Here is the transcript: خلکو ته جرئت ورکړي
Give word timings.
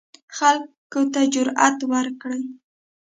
خلکو 0.37 1.01
ته 1.13 1.21
جرئت 1.33 1.77
ورکړي 1.91 2.43